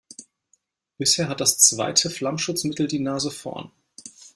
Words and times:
Bisher 0.97 1.29
hat 1.29 1.41
das 1.41 1.59
zweite 1.59 2.09
Flammschutzmittel 2.09 2.87
die 2.87 2.97
Nase 2.97 3.29
vorn. 3.29 3.71